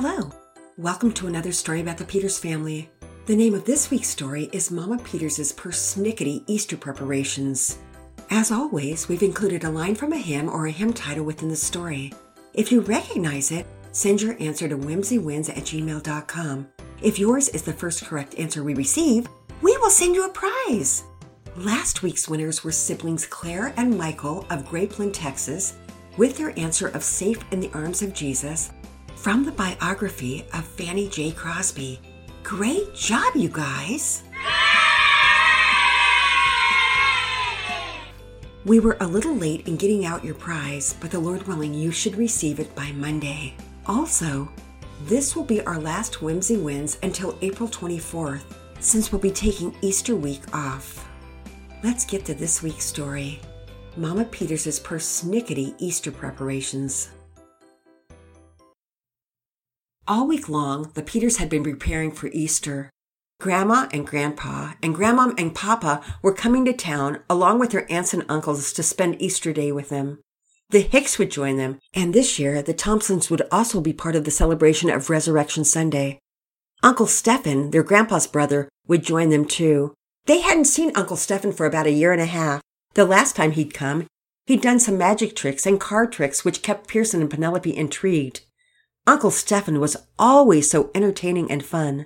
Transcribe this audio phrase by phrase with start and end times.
[0.00, 0.30] Hello.
[0.76, 2.88] Welcome to another story about the Peters family.
[3.26, 7.78] The name of this week's story is Mama Peters' persnickety Easter preparations.
[8.30, 11.56] As always, we've included a line from a hymn or a hymn title within the
[11.56, 12.12] story.
[12.54, 16.68] If you recognize it, send your answer to whimsywins at gmail.com.
[17.02, 19.26] If yours is the first correct answer we receive,
[19.62, 21.02] we will send you a prize.
[21.56, 25.76] Last week's winners were siblings Claire and Michael of Grapeland, Texas,
[26.16, 28.70] with their answer of Safe in the Arms of Jesus
[29.20, 31.32] from the biography of Fanny J.
[31.32, 31.98] Crosby.
[32.44, 34.22] Great job, you guys!
[38.64, 41.90] We were a little late in getting out your prize, but the Lord willing, you
[41.90, 43.54] should receive it by Monday.
[43.86, 44.48] Also,
[45.06, 48.44] this will be our last Whimsy Wins until April 24th,
[48.78, 51.08] since we'll be taking Easter week off.
[51.82, 53.40] Let's get to this week's story
[53.96, 57.10] Mama Peters' persnickety Easter preparations.
[60.10, 62.88] All week long, the Peters had been preparing for Easter.
[63.40, 68.14] Grandma and Grandpa and Grandma and Papa were coming to town along with their aunts
[68.14, 70.20] and uncles to spend Easter Day with them.
[70.70, 74.24] The Hicks would join them, and this year the Thompsons would also be part of
[74.24, 76.18] the celebration of Resurrection Sunday.
[76.82, 79.92] Uncle Stephen, their grandpa's brother, would join them too.
[80.24, 82.62] They hadn't seen Uncle Stephen for about a year and a half.
[82.94, 84.06] The last time he'd come,
[84.46, 88.40] he'd done some magic tricks and card tricks which kept Pearson and Penelope intrigued.
[89.08, 92.04] Uncle Stephen was always so entertaining and fun.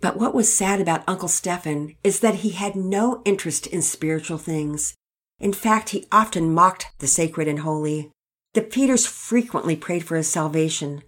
[0.00, 4.38] But what was sad about Uncle Stephen is that he had no interest in spiritual
[4.38, 4.96] things.
[5.38, 8.10] In fact, he often mocked the sacred and holy.
[8.54, 11.04] The Peters frequently prayed for his salvation.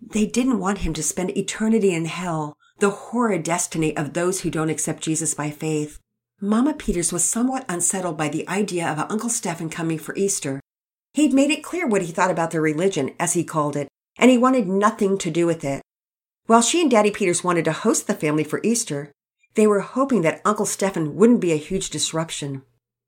[0.00, 4.50] They didn't want him to spend eternity in hell, the horrid destiny of those who
[4.50, 5.98] don't accept Jesus by faith.
[6.40, 10.60] Mama Peters was somewhat unsettled by the idea of Uncle Stephen coming for Easter.
[11.14, 13.88] He'd made it clear what he thought about their religion, as he called it,
[14.18, 15.80] and he wanted nothing to do with it.
[16.46, 19.12] While she and Daddy Peters wanted to host the family for Easter,
[19.54, 22.62] they were hoping that Uncle Stephen wouldn't be a huge disruption.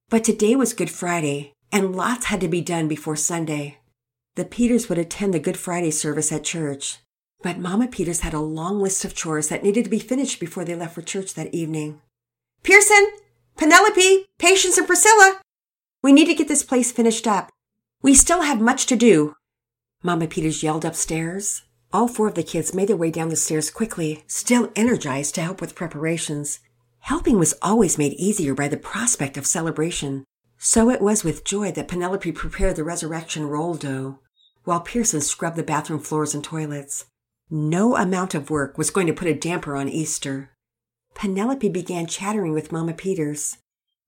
[0.09, 3.79] But today was Good Friday, and lots had to be done before Sunday.
[4.37, 6.99] The Peters would attend the Good Friday service at church,
[7.43, 10.65] but Mama Peters had a long list of chores that needed to be finished before
[10.65, 12.01] they left for church that evening.
[12.63, 13.13] Pearson,
[13.57, 15.41] Penelope, Patience, and Priscilla,
[16.03, 17.51] we need to get this place finished up.
[18.03, 19.35] We still have much to do,
[20.03, 21.63] Mama Peters yelled upstairs.
[21.93, 25.43] All four of the kids made their way down the stairs quickly, still energized to
[25.43, 26.61] help with preparations.
[27.01, 30.25] Helping was always made easier by the prospect of celebration.
[30.57, 34.21] So it was with joy that Penelope prepared the resurrection roll dough,
[34.65, 37.05] while Pearson scrubbed the bathroom floors and toilets.
[37.51, 40.51] No amount of work was going to put a damper on Easter.
[41.15, 43.59] Penelope began chattering with Mama Peters.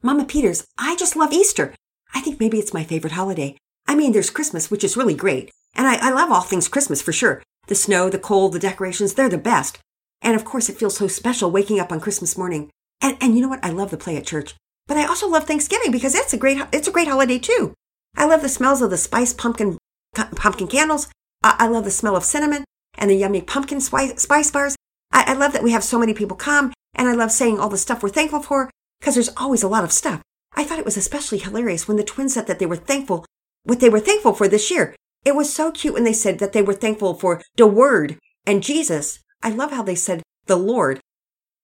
[0.00, 1.74] Mama Peters, I just love Easter.
[2.14, 3.56] I think maybe it's my favorite holiday.
[3.86, 7.02] I mean, there's Christmas, which is really great, and I, I love all things Christmas
[7.02, 7.42] for sure.
[7.66, 9.78] The snow, the cold, the decorations, they're the best.
[10.20, 12.70] And of course, it feels so special waking up on Christmas morning.
[13.00, 13.64] And, and you know what?
[13.64, 14.54] I love the play at church.
[14.86, 17.74] But I also love Thanksgiving because that's a great, it's a great holiday too.
[18.16, 19.78] I love the smells of the spiced pumpkin,
[20.14, 21.08] pumpkin candles.
[21.42, 22.64] I, I love the smell of cinnamon
[22.98, 24.76] and the yummy pumpkin spice, spice bars.
[25.12, 27.68] I, I love that we have so many people come and I love saying all
[27.68, 30.22] the stuff we're thankful for because there's always a lot of stuff.
[30.54, 33.24] I thought it was especially hilarious when the twins said that they were thankful,
[33.64, 34.94] what they were thankful for this year.
[35.24, 38.62] It was so cute when they said that they were thankful for the Word and
[38.62, 39.20] Jesus.
[39.42, 41.00] I love how they said the Lord.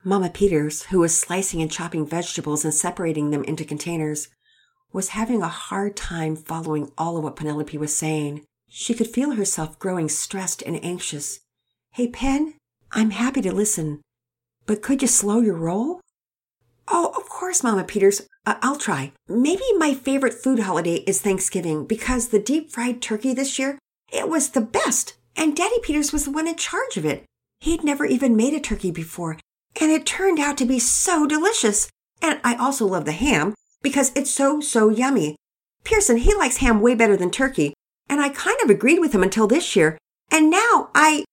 [0.04, 4.28] Mama Peters, who was slicing and chopping vegetables and separating them into containers,
[4.92, 8.44] was having a hard time following all of what Penelope was saying.
[8.68, 11.40] She could feel herself growing stressed and anxious.
[11.92, 12.54] Hey, Pen,
[12.92, 14.00] I'm happy to listen,
[14.66, 16.00] but could you slow your roll?
[16.90, 18.22] Oh, of course, Mama Peters.
[18.46, 19.12] Uh, I'll try.
[19.28, 23.78] Maybe my favorite food holiday is Thanksgiving because the deep fried turkey this year,
[24.10, 25.14] it was the best.
[25.36, 27.24] And Daddy Peters was the one in charge of it.
[27.60, 29.38] He'd never even made a turkey before,
[29.80, 31.88] and it turned out to be so delicious.
[32.22, 35.36] And I also love the ham because it's so, so yummy.
[35.84, 37.74] Pearson, he likes ham way better than turkey,
[38.08, 39.98] and I kind of agreed with him until this year.
[40.30, 41.24] And now I,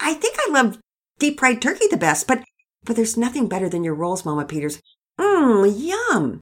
[0.00, 0.78] I think I love
[1.18, 2.42] deep fried turkey the best, but,
[2.84, 4.80] but there's nothing better than your rolls, Mama Peters.
[5.18, 6.40] Mmm, yum.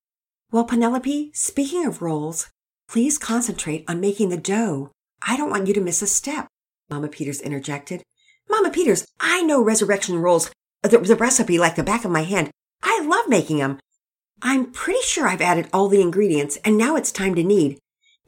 [0.50, 2.48] Well, Penelope, speaking of rolls,
[2.88, 4.90] please concentrate on making the dough.
[5.26, 6.48] I don't want you to miss a step,
[6.90, 8.02] Mama Peters interjected.
[8.48, 10.50] Mama Peters, I know resurrection rolls,
[10.82, 12.50] uh, the, the recipe like the back of my hand.
[12.82, 13.78] I love making them.
[14.42, 17.78] I'm pretty sure I've added all the ingredients and now it's time to knead.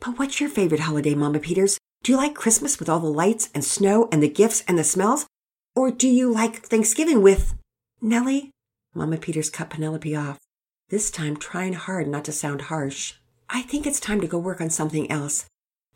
[0.00, 1.78] But what's your favorite holiday, Mama Peters?
[2.02, 4.84] Do you like Christmas with all the lights and snow and the gifts and the
[4.84, 5.26] smells?
[5.74, 7.54] Or do you like Thanksgiving with
[8.00, 8.50] Nellie?
[8.96, 10.40] Mama Peters cut Penelope off,
[10.88, 13.14] this time trying hard not to sound harsh.
[13.48, 15.44] I think it's time to go work on something else.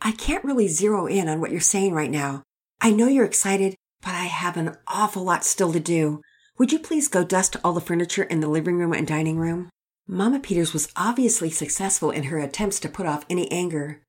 [0.01, 2.45] I can't really zero in on what you're saying right now.
[2.81, 6.23] I know you're excited but I have an awful lot still to do.
[6.59, 9.71] Would you please go dust all the furniture in the living room and dining room?
[10.07, 14.03] Mama Peters was obviously successful in her attempts to put off any anger.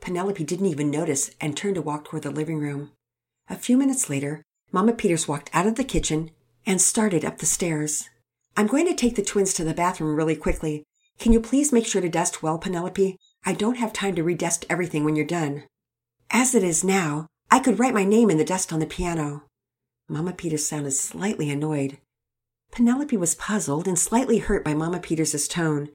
[0.00, 2.92] Penelope didn't even notice and turned to walk toward the living room.
[3.48, 4.42] A few minutes later,
[4.72, 6.30] Mama Peters walked out of the kitchen
[6.66, 8.08] and started up the stairs.
[8.56, 10.84] I'm going to take the twins to the bathroom really quickly.
[11.18, 13.18] Can you please make sure to dust well, Penelope?
[13.44, 15.64] I don't have time to redust everything when you're done.
[16.30, 19.44] As it is now, I could write my name in the dust on the piano.
[20.08, 21.98] Mama Peters sounded slightly annoyed.
[22.72, 25.90] Penelope was puzzled and slightly hurt by Mama Peters's tone,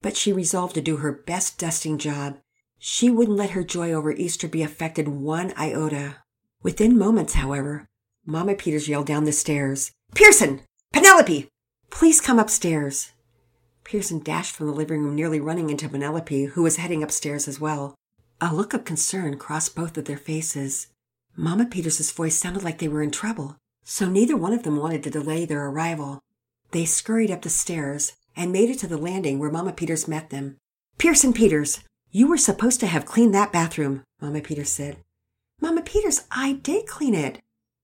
[0.00, 2.38] but she resolved to do her best dusting job.
[2.78, 6.16] She wouldn't let her joy over Easter be affected one iota.
[6.62, 7.88] Within moments, however,
[8.24, 10.62] Mama Peters yelled down the stairs, Pearson!
[10.92, 11.48] Penelope!
[11.90, 13.12] Please come upstairs.
[13.84, 17.58] Pearson dashed from the living room, nearly running into Penelope, who was heading upstairs as
[17.58, 17.94] well.
[18.40, 20.88] A look of concern crossed both of their faces.
[21.36, 25.02] Mama Peters's voice sounded like they were in trouble, so neither one of them wanted
[25.04, 26.20] to delay their arrival.
[26.70, 30.30] They scurried up the stairs and made it to the landing where Mama Peters met
[30.30, 30.58] them.
[30.98, 31.80] Pearson Peters,
[32.10, 34.98] you were supposed to have cleaned that bathroom, Mama Peters said.
[35.60, 37.40] Mama Peters, I did clean it,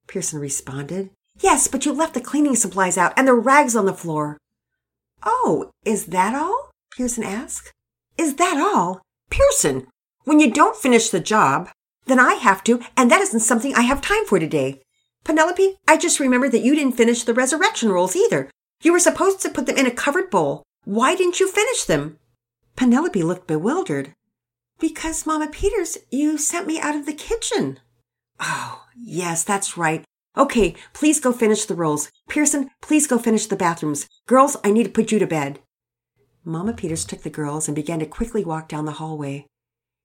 [0.07, 1.11] Pearson responded.
[1.41, 4.39] Yes, but you left the cleaning supplies out and the rags on the floor.
[5.23, 6.71] Oh, is that all?
[6.97, 7.73] Pearson asked.
[8.17, 9.03] Is that all?
[9.31, 9.87] Pearson,
[10.25, 11.71] when you don't finish the job,
[12.07, 14.83] then I have to, and that isn't something I have time for today.
[15.25, 18.51] Penelope, I just remembered that you didn't finish the resurrection rolls either.
[18.83, 20.63] You were supposed to put them in a covered bowl.
[20.85, 22.19] Why didn't you finish them?
[22.77, 24.13] Penelope looked bewildered.
[24.79, 27.81] Because, Mama Peters, you sent me out of the kitchen.
[28.39, 30.05] Oh, yes, that's right.
[30.37, 32.11] Okay, please go finish the rolls.
[32.29, 34.09] Pearson, please go finish the bathrooms.
[34.27, 35.61] Girls, I need to put you to bed.
[36.45, 39.47] Mama Peters took the girls and began to quickly walk down the hallway.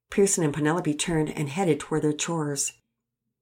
[0.09, 2.73] Pearson and Penelope turned and headed toward their chores.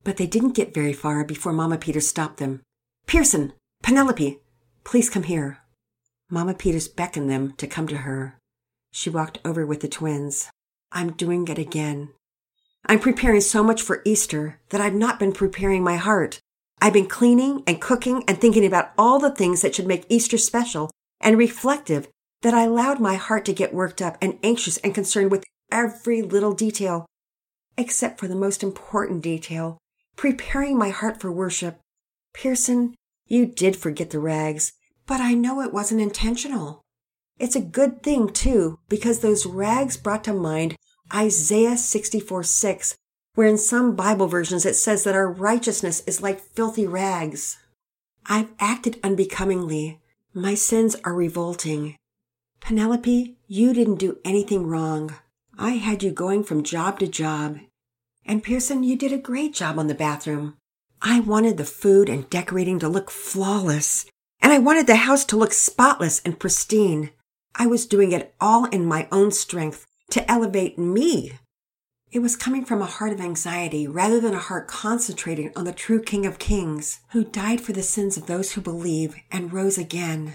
[0.04, 2.62] But they didn't get very far before Mama Peters stopped them.
[3.06, 3.54] Pearson!
[3.84, 4.40] Penelope!
[4.84, 5.60] Please come here.
[6.30, 8.40] Mama Peters beckoned them to come to her.
[8.92, 10.50] She walked over with the twins.
[10.92, 12.10] I'm doing it again.
[12.86, 16.40] I'm preparing so much for Easter that I've not been preparing my heart.
[16.82, 20.38] I've been cleaning and cooking and thinking about all the things that should make Easter
[20.38, 22.08] special and reflective
[22.42, 26.22] that I allowed my heart to get worked up and anxious and concerned with every
[26.22, 27.06] little detail,
[27.78, 29.80] except for the most important detail,
[30.16, 31.80] preparing my heart for worship.
[32.34, 32.94] Pearson,
[33.26, 34.74] you did forget the rags,
[35.08, 36.82] but I know it wasn't intentional.
[37.40, 40.76] It's a good thing, too, because those rags brought to mind
[41.14, 42.96] Isaiah 64 6,
[43.38, 47.60] where in some Bible versions it says that our righteousness is like filthy rags.
[48.26, 50.02] I've acted unbecomingly.
[50.34, 51.98] My sins are revolting.
[52.62, 55.14] Penelope, you didn't do anything wrong.
[55.56, 57.60] I had you going from job to job.
[58.26, 60.58] And Pearson, you did a great job on the bathroom.
[61.04, 64.08] I wanted the food and decorating to look flawless,
[64.42, 67.12] and I wanted the house to look spotless and pristine.
[67.54, 71.34] I was doing it all in my own strength to elevate me
[72.10, 75.74] it was coming from a heart of anxiety rather than a heart concentrating on the
[75.74, 79.78] true King of Kings, who died for the sins of those who believe and rose
[79.78, 80.34] again.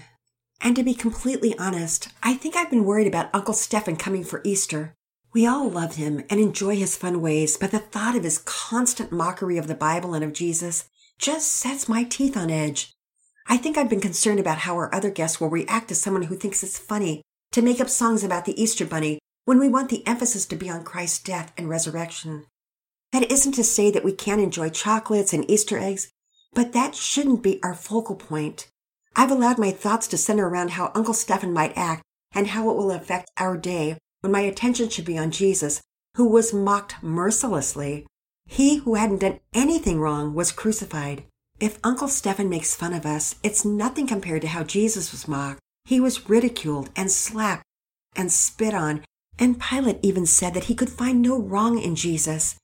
[0.61, 4.41] And to be completely honest, I think I've been worried about Uncle Stephen coming for
[4.43, 4.93] Easter.
[5.33, 9.11] We all love him and enjoy his fun ways, but the thought of his constant
[9.11, 10.85] mockery of the Bible and of Jesus
[11.17, 12.93] just sets my teeth on edge.
[13.47, 16.35] I think I've been concerned about how our other guests will react to someone who
[16.35, 20.05] thinks it's funny to make up songs about the Easter Bunny when we want the
[20.07, 22.45] emphasis to be on Christ's death and resurrection.
[23.11, 26.11] That isn't to say that we can't enjoy chocolates and Easter eggs,
[26.53, 28.67] but that shouldn't be our focal point.
[29.15, 32.75] I've allowed my thoughts to center around how Uncle Stephen might act and how it
[32.75, 35.81] will affect our day when my attention should be on Jesus,
[36.15, 38.07] who was mocked mercilessly.
[38.45, 41.25] He who hadn't done anything wrong was crucified.
[41.59, 45.59] If Uncle Stephen makes fun of us, it's nothing compared to how Jesus was mocked.
[45.85, 47.63] He was ridiculed and slapped
[48.15, 49.03] and spit on
[49.39, 52.55] and Pilate even said that he could find no wrong in Jesus.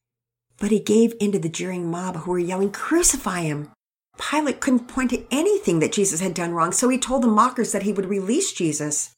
[0.57, 3.71] But he gave in to the jeering mob who were yelling, Crucify him!
[4.19, 7.71] Pilate couldn't point to anything that Jesus had done wrong, so he told the mockers
[7.71, 9.11] that he would release Jesus.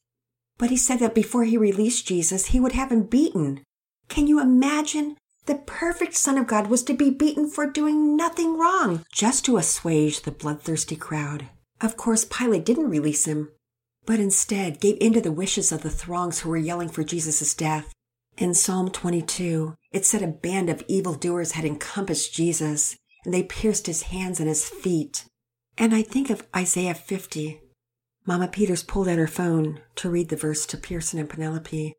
[0.58, 3.64] But he said that before he released Jesus, he would have him beaten.
[4.10, 5.18] Can you imagine?
[5.48, 9.58] The perfect Son of God was to be beaten for doing nothing wrong, just to
[9.58, 11.50] assuage the bloodthirsty crowd.
[11.82, 13.50] Of course, Pilate didn't release him,
[14.06, 17.54] but instead gave in to the wishes of the throngs who were yelling for Jesus'
[17.54, 17.92] death.
[18.38, 23.88] In Psalm 22, it said a band of evildoers had encompassed Jesus, and they pierced
[23.88, 25.26] his hands and his feet.
[25.78, 27.62] And I think of Isaiah 50.
[28.26, 31.96] Mama Peters pulled out her phone to read the verse to Pearson and Penelope.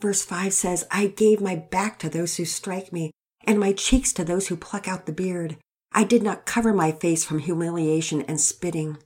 [0.00, 3.10] Verse 5 says, I gave my back to those who strike me,
[3.44, 5.56] and my cheeks to those who pluck out the beard.
[5.92, 8.98] I did not cover my face from humiliation and spitting.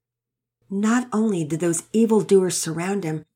[0.75, 3.27] Not only did those evildoers surround him,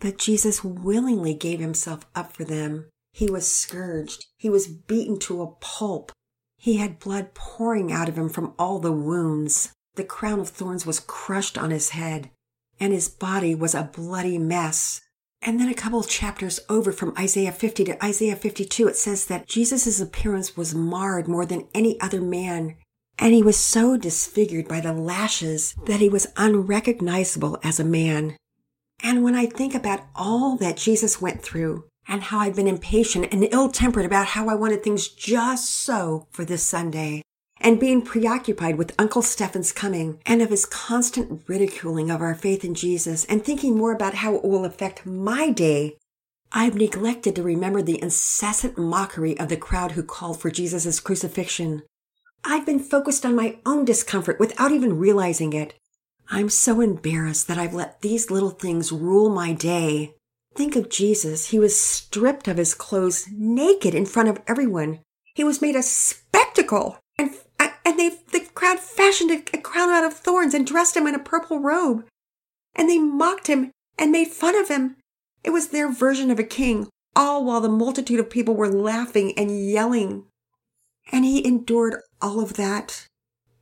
[0.00, 2.88] but Jesus willingly gave himself up for them.
[3.12, 4.26] He was scourged.
[4.36, 6.10] He was beaten to a pulp.
[6.58, 9.72] He had blood pouring out of him from all the wounds.
[9.94, 12.30] The crown of thorns was crushed on his head,
[12.80, 15.02] and his body was a bloody mess.
[15.40, 19.46] And then a couple chapters over from Isaiah 50 to Isaiah 52, it says that
[19.46, 22.74] Jesus' appearance was marred more than any other man.
[23.22, 28.36] And he was so disfigured by the lashes that he was unrecognizable as a man.
[29.00, 33.32] And when I think about all that Jesus went through and how I've been impatient
[33.32, 37.22] and ill tempered about how I wanted things just so for this Sunday,
[37.60, 42.64] and being preoccupied with Uncle Stephen's coming and of his constant ridiculing of our faith
[42.64, 45.96] in Jesus and thinking more about how it will affect my day,
[46.50, 51.82] I've neglected to remember the incessant mockery of the crowd who called for Jesus' crucifixion.
[52.44, 55.74] I've been focused on my own discomfort without even realizing it.
[56.28, 60.14] I'm so embarrassed that I've let these little things rule my day.
[60.54, 61.48] Think of Jesus.
[61.48, 65.00] He was stripped of his clothes naked in front of everyone.
[65.34, 66.98] He was made a spectacle.
[67.16, 67.30] And
[67.84, 71.14] and they the crowd fashioned a, a crown out of thorns and dressed him in
[71.14, 72.06] a purple robe.
[72.74, 74.96] And they mocked him and made fun of him.
[75.44, 79.32] It was their version of a king, all while the multitude of people were laughing
[79.36, 80.24] and yelling.
[81.10, 83.06] And he endured all of that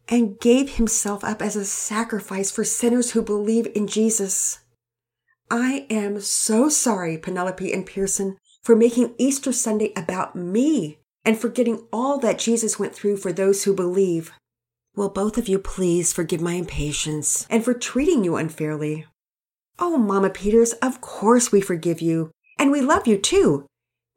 [0.08, 4.58] and gave himself up as a sacrifice for sinners who believe in Jesus.
[5.50, 11.86] I am so sorry, Penelope and Pearson, for making Easter Sunday about me and forgetting
[11.92, 14.32] all that Jesus went through for those who believe.
[14.96, 19.06] Will both of you please forgive my impatience and for treating you unfairly?
[19.78, 23.66] Oh, Mama Peters, of course we forgive you, and we love you too,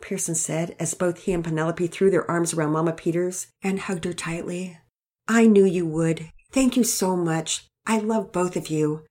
[0.03, 4.03] Pearson said as both he and Penelope threw their arms around Mama Peters and hugged
[4.03, 4.77] her tightly.
[5.29, 6.29] I knew you would.
[6.51, 7.65] Thank you so much.
[7.87, 9.05] I love both of you.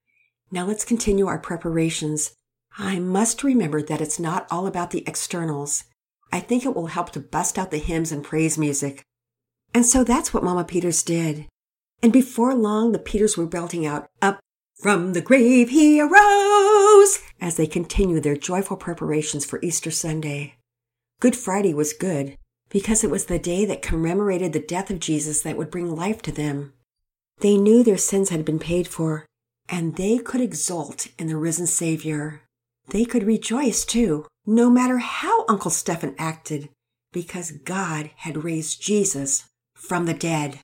[0.51, 2.33] Now let's continue our preparations.
[2.77, 5.85] I must remember that it's not all about the externals.
[6.31, 9.03] I think it will help to bust out the hymns and praise music.
[9.73, 11.47] And so that's what Mama Peters did.
[12.03, 14.41] And before long, the Peters were belting out, Up
[14.79, 20.57] from the grave he arose, as they continued their joyful preparations for Easter Sunday.
[21.23, 22.37] Good Friday was good
[22.69, 26.21] because it was the day that commemorated the death of Jesus that would bring life
[26.23, 26.73] to them.
[27.39, 29.25] They knew their sins had been paid for,
[29.69, 32.43] and they could exult in the risen Savior.
[32.89, 36.71] They could rejoice too, no matter how Uncle Stephen acted,
[37.13, 39.45] because God had raised Jesus
[39.77, 40.59] from the dead.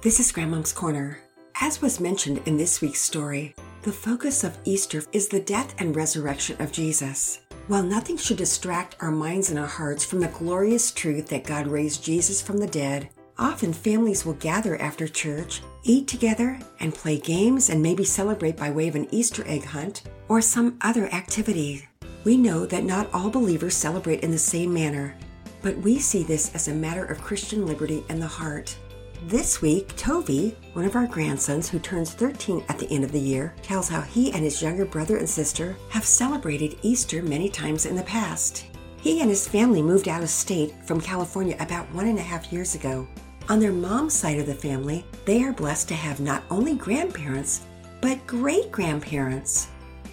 [0.00, 1.20] This is Grandmom's Corner.
[1.60, 5.94] As was mentioned in this week's story, the focus of Easter is the death and
[5.94, 7.38] resurrection of Jesus.
[7.68, 11.68] While nothing should distract our minds and our hearts from the glorious truth that God
[11.68, 17.18] raised Jesus from the dead, often families will gather after church, eat together, and play
[17.18, 21.88] games and maybe celebrate by way of an Easter egg hunt or some other activity.
[22.24, 25.16] We know that not all believers celebrate in the same manner,
[25.62, 28.76] but we see this as a matter of Christian liberty and the heart.
[29.26, 33.20] This week, Toby, one of our grandsons who turns 13 at the end of the
[33.20, 37.86] year, tells how he and his younger brother and sister have celebrated Easter many times
[37.86, 38.66] in the past.
[38.96, 42.52] He and his family moved out of state from California about one and a half
[42.52, 43.06] years ago.
[43.48, 47.60] On their mom's side of the family, they are blessed to have not only grandparents,
[48.00, 49.68] but great grandparents.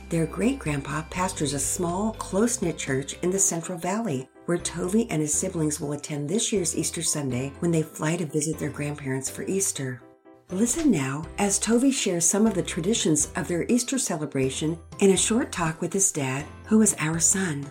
[0.09, 5.06] Their great grandpa pastors a small, close knit church in the Central Valley, where Toby
[5.12, 8.72] and his siblings will attend this year's Easter Sunday when they fly to visit their
[8.72, 10.01] grandparents for Easter.
[10.50, 15.15] Listen now as Toby shares some of the traditions of their Easter celebration in a
[15.15, 17.63] short talk with his dad, who is our son.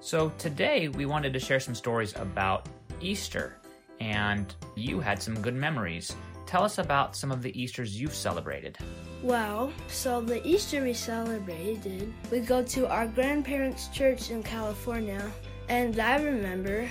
[0.00, 2.66] So, today we wanted to share some stories about
[3.02, 3.58] Easter,
[4.00, 6.16] and you had some good memories.
[6.46, 8.78] Tell us about some of the Easters you've celebrated.
[9.22, 15.30] Well, so the Easter we celebrated, we go to our grandparents' church in California,
[15.68, 16.88] and I remember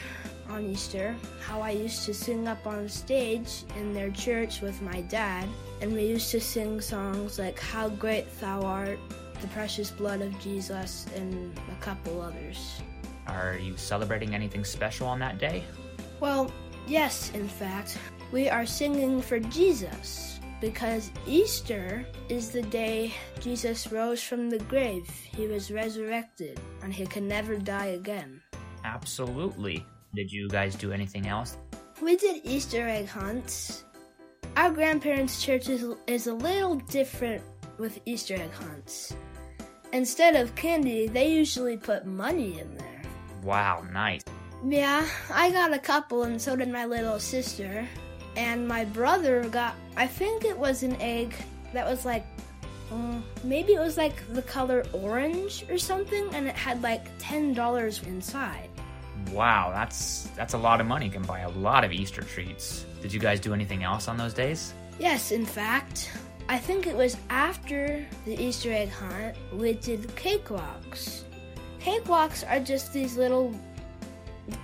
[0.50, 5.02] on Easter how I used to sing up on stage in their church with my
[5.02, 5.48] dad,
[5.82, 9.00] and we used to sing songs like How Great Thou Art,
[9.42, 12.82] The Precious Blood of Jesus, and a couple others.
[13.28, 15.64] Are you celebrating anything special on that day?
[16.20, 16.52] Well,
[16.88, 17.98] yes, in fact.
[18.32, 25.10] We are singing for Jesus because Easter is the day Jesus rose from the grave.
[25.10, 28.42] He was resurrected and he can never die again.
[28.84, 29.86] Absolutely.
[30.14, 31.58] Did you guys do anything else?
[32.02, 33.84] We did Easter egg hunts.
[34.58, 37.44] Our grandparents' church is, is a little different
[37.78, 39.16] with Easter egg hunts.
[39.94, 43.02] Instead of candy, they usually put money in there.
[43.44, 44.24] Wow, nice.
[44.68, 47.88] Yeah, I got a couple, and so did my little sister.
[48.36, 51.34] And my brother got, I think it was an egg
[51.74, 52.26] that was like,
[52.92, 58.08] um, maybe it was like the color orange or something, and it had like $10
[58.08, 58.70] inside.
[59.32, 61.06] Wow, that's that's a lot of money.
[61.06, 62.86] You can buy a lot of Easter treats.
[63.02, 64.74] Did you guys do anything else on those days?
[65.00, 66.12] Yes, in fact,
[66.50, 71.24] I think it was after the Easter egg hunt we did cakewalks.
[71.80, 73.56] Cakewalks are just these little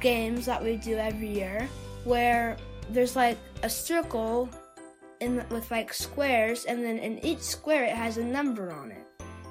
[0.02, 1.68] games that we do every year
[2.04, 2.58] where
[2.90, 4.50] there's like a circle
[5.20, 9.06] in with like squares and then in each square it has a number on it.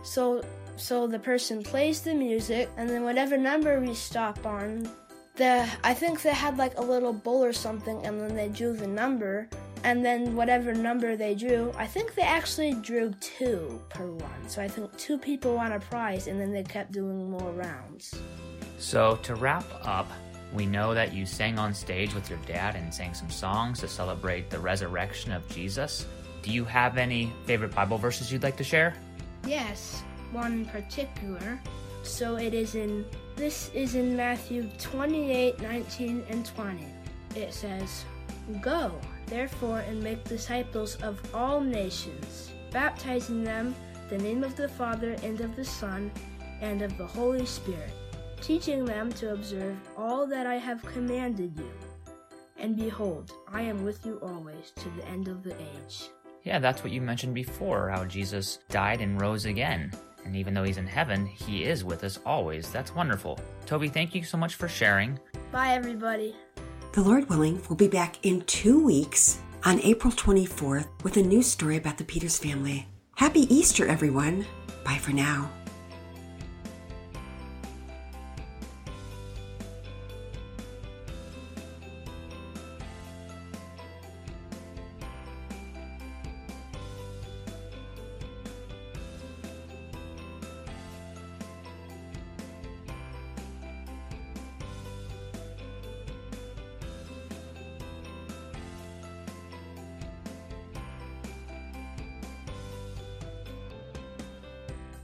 [0.05, 0.43] So
[0.77, 4.89] so the person plays the music and then whatever number we stop on
[5.37, 8.73] the I think they had like a little bowl or something and then they drew
[8.73, 9.49] the number
[9.85, 14.49] and then whatever number they drew, I think they actually drew two per one.
[14.49, 18.15] So I think two people won a prize and then they kept doing more rounds.
[18.79, 20.11] So to wrap up,
[20.53, 23.89] we know that you sang on stage with your dad and sang some songs to
[23.89, 26.07] celebrate the resurrection of Jesus.
[26.43, 28.95] Do you have any favorite Bible verses you'd like to share?
[29.47, 30.03] Yes,
[30.33, 31.61] one in particular.
[32.03, 33.05] So it is in
[33.37, 36.87] this is in Matthew 28, 19 and 20.
[37.35, 38.05] It says,
[38.63, 38.93] Go,
[39.27, 43.75] therefore, and make disciples of all nations, baptizing them
[44.11, 46.11] in the name of the Father and of the Son
[46.61, 47.91] and of the Holy Spirit
[48.41, 51.73] teaching them to observe all that I have commanded you.
[52.59, 56.11] And behold, I am with you always to the end of the age.
[56.43, 59.93] Yeah, that's what you mentioned before how Jesus died and rose again.
[60.27, 62.69] And even though he's in heaven, he is with us always.
[62.71, 63.39] That's wonderful.
[63.65, 65.21] Toby, thank you so much for sharing.
[65.53, 66.35] Bye, everybody.
[66.93, 71.43] The Lord willing, we'll be back in two weeks on April 24th with a new
[71.43, 72.89] story about the Peters family.
[73.15, 74.45] Happy Easter, everyone.
[74.85, 75.49] Bye for now.